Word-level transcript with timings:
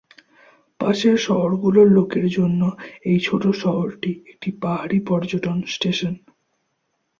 পাশের 0.79 1.17
শহরগুলোর 1.17 1.87
লোকের 1.91 2.25
জন্য 2.27 2.61
এই 3.03 3.17
ছোট 3.19 3.43
শহরটি 3.53 4.11
একটি 4.25 4.49
পাহাড়ি 4.61 4.97
পর্যটন 5.07 5.57
স্টেশন। 5.67 6.13